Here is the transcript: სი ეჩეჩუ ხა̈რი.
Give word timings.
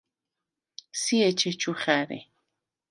სი 0.99 1.15
ეჩეჩუ 1.27 1.73
ხა̈რი. 1.81 2.19